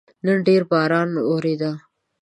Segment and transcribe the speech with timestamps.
[0.25, 1.71] نن ډېر باران وورېده